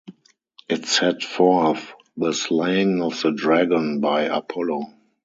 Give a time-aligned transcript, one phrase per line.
[0.67, 4.91] It set forth the slaying of the Dragon by Apollo.